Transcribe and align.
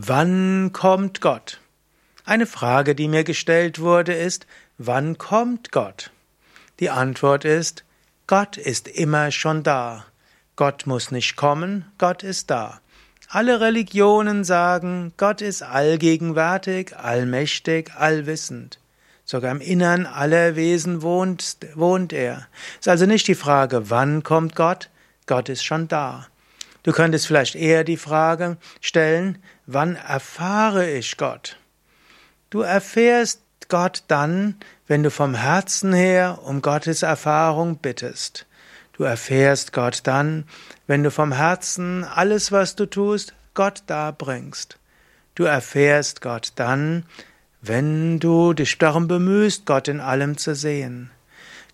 Wann 0.00 0.70
kommt 0.72 1.20
Gott? 1.20 1.58
Eine 2.24 2.46
Frage, 2.46 2.94
die 2.94 3.08
mir 3.08 3.24
gestellt 3.24 3.80
wurde, 3.80 4.12
ist, 4.12 4.46
wann 4.78 5.18
kommt 5.18 5.72
Gott? 5.72 6.12
Die 6.78 6.88
Antwort 6.88 7.44
ist, 7.44 7.82
Gott 8.28 8.58
ist 8.58 8.86
immer 8.86 9.32
schon 9.32 9.64
da. 9.64 10.04
Gott 10.54 10.86
muss 10.86 11.10
nicht 11.10 11.34
kommen, 11.34 11.84
Gott 11.98 12.22
ist 12.22 12.48
da. 12.48 12.80
Alle 13.28 13.60
Religionen 13.60 14.44
sagen, 14.44 15.14
Gott 15.16 15.40
ist 15.40 15.64
allgegenwärtig, 15.64 16.96
allmächtig, 16.96 17.90
allwissend. 17.96 18.78
Sogar 19.24 19.50
im 19.50 19.60
Innern 19.60 20.06
aller 20.06 20.54
Wesen 20.54 21.02
wohnt, 21.02 21.56
wohnt 21.74 22.12
er. 22.12 22.46
Es 22.74 22.86
ist 22.86 22.88
also 22.88 23.06
nicht 23.06 23.26
die 23.26 23.34
Frage, 23.34 23.90
wann 23.90 24.22
kommt 24.22 24.54
Gott? 24.54 24.90
Gott 25.26 25.48
ist 25.48 25.64
schon 25.64 25.88
da. 25.88 26.28
Du 26.88 26.94
könntest 26.94 27.26
vielleicht 27.26 27.54
eher 27.54 27.84
die 27.84 27.98
Frage 27.98 28.56
stellen, 28.80 29.36
wann 29.66 29.96
erfahre 29.96 30.90
ich 30.90 31.18
Gott? 31.18 31.58
Du 32.48 32.62
erfährst 32.62 33.42
Gott 33.68 34.04
dann, 34.08 34.56
wenn 34.86 35.02
du 35.02 35.10
vom 35.10 35.34
Herzen 35.34 35.92
her 35.92 36.38
um 36.44 36.62
Gottes 36.62 37.02
Erfahrung 37.02 37.76
bittest. 37.76 38.46
Du 38.94 39.04
erfährst 39.04 39.74
Gott 39.74 40.00
dann, 40.04 40.44
wenn 40.86 41.02
du 41.02 41.10
vom 41.10 41.30
Herzen 41.30 42.04
alles, 42.04 42.52
was 42.52 42.74
du 42.74 42.86
tust, 42.86 43.34
Gott 43.52 43.82
darbringst. 43.86 44.78
Du 45.34 45.44
erfährst 45.44 46.22
Gott 46.22 46.52
dann, 46.56 47.04
wenn 47.60 48.18
du 48.18 48.54
dich 48.54 48.78
darum 48.78 49.08
bemühst, 49.08 49.66
Gott 49.66 49.88
in 49.88 50.00
allem 50.00 50.38
zu 50.38 50.54
sehen. 50.54 51.10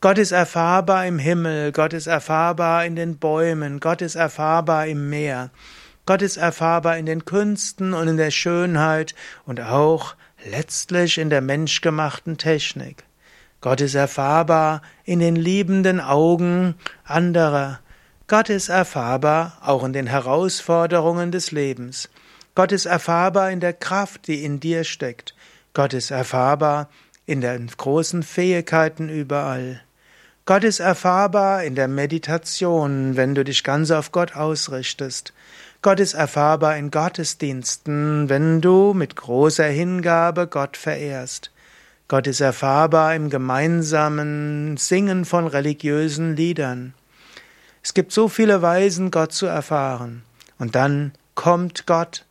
Gott 0.00 0.18
ist 0.18 0.32
erfahrbar 0.32 1.06
im 1.06 1.18
Himmel, 1.18 1.72
Gott 1.72 1.92
ist 1.92 2.06
erfahrbar 2.06 2.84
in 2.84 2.96
den 2.96 3.18
Bäumen, 3.18 3.80
Gott 3.80 4.02
ist 4.02 4.16
erfahrbar 4.16 4.86
im 4.86 5.08
Meer, 5.08 5.50
Gott 6.06 6.20
ist 6.20 6.36
erfahrbar 6.36 6.98
in 6.98 7.06
den 7.06 7.24
Künsten 7.24 7.94
und 7.94 8.08
in 8.08 8.16
der 8.16 8.30
Schönheit 8.30 9.14
und 9.46 9.60
auch 9.60 10.14
letztlich 10.44 11.18
in 11.18 11.30
der 11.30 11.40
menschgemachten 11.40 12.36
Technik. 12.36 13.04
Gott 13.62 13.80
ist 13.80 13.94
erfahrbar 13.94 14.82
in 15.04 15.20
den 15.20 15.36
liebenden 15.36 16.00
Augen 16.00 16.74
anderer. 17.04 17.80
Gott 18.26 18.50
ist 18.50 18.68
erfahrbar 18.68 19.56
auch 19.62 19.84
in 19.84 19.94
den 19.94 20.06
Herausforderungen 20.06 21.32
des 21.32 21.50
Lebens. 21.50 22.10
Gott 22.54 22.72
ist 22.72 22.84
erfahrbar 22.84 23.50
in 23.50 23.60
der 23.60 23.72
Kraft, 23.72 24.26
die 24.26 24.44
in 24.44 24.60
dir 24.60 24.84
steckt. 24.84 25.34
Gott 25.72 25.94
ist 25.94 26.10
erfahrbar 26.10 26.90
in 27.26 27.40
den 27.40 27.68
großen 27.68 28.22
Fähigkeiten 28.22 29.08
überall. 29.08 29.80
Gott 30.46 30.62
ist 30.62 30.80
erfahrbar 30.80 31.64
in 31.64 31.74
der 31.74 31.88
Meditation, 31.88 33.16
wenn 33.16 33.34
du 33.34 33.44
dich 33.44 33.64
ganz 33.64 33.90
auf 33.90 34.12
Gott 34.12 34.36
ausrichtest. 34.36 35.32
Gott 35.80 36.00
ist 36.00 36.12
erfahrbar 36.12 36.76
in 36.76 36.90
Gottesdiensten, 36.90 38.28
wenn 38.28 38.60
du 38.60 38.92
mit 38.92 39.16
großer 39.16 39.66
Hingabe 39.66 40.46
Gott 40.46 40.76
verehrst. 40.76 41.50
Gott 42.08 42.26
ist 42.26 42.42
erfahrbar 42.42 43.14
im 43.14 43.30
gemeinsamen 43.30 44.76
Singen 44.76 45.24
von 45.24 45.46
religiösen 45.46 46.36
Liedern. 46.36 46.92
Es 47.82 47.94
gibt 47.94 48.12
so 48.12 48.28
viele 48.28 48.60
Weisen, 48.60 49.10
Gott 49.10 49.32
zu 49.32 49.46
erfahren. 49.46 50.22
Und 50.58 50.74
dann 50.74 51.12
kommt 51.34 51.86
Gott 51.86 52.26